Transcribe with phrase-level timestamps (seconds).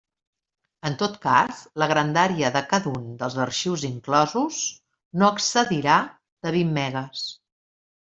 [0.89, 4.67] En tot cas, la grandària de cada un dels arxius inclosos
[5.23, 6.05] no excedirà
[6.51, 7.33] de vint megues.